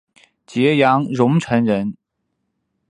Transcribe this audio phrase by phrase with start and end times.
[0.47, 1.95] 揭阳榕城人。